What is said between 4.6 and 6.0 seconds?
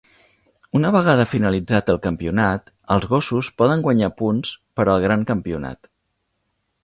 per al gran campionat.